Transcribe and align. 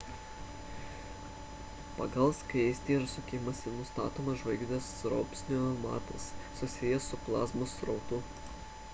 pagal 1.97 2.31
skaistį 2.37 2.95
ir 2.95 3.03
sukimąsi 3.11 3.73
nustatomas 3.75 4.39
žvaigždės 4.43 4.87
rosbio 5.13 5.59
matas 5.83 6.25
susijęs 6.61 7.11
su 7.11 7.21
plazmos 7.27 7.77
srautu 7.83 8.23